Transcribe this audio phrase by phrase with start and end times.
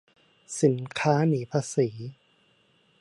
[0.61, 1.89] สินค้าหนีภาษี